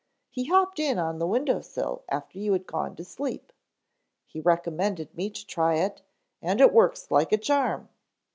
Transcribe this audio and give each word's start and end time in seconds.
He 0.31 0.45
hopped 0.45 0.79
in 0.79 0.97
on 0.97 1.19
the 1.19 1.27
window 1.27 1.61
sill 1.61 2.03
after 2.09 2.39
you 2.39 2.53
had 2.53 2.65
gone 2.65 2.95
to 2.95 3.03
sleep. 3.03 3.53
He 4.25 4.39
recommended 4.41 5.15
me 5.15 5.29
to 5.29 5.45
try 5.45 5.75
it 5.75 6.01
and 6.41 6.59
it 6.59 6.73
works 6.73 7.11
like 7.11 7.31
a 7.31 7.37
charm." 7.37 7.87